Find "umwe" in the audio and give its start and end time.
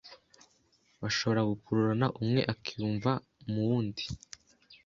2.21-2.41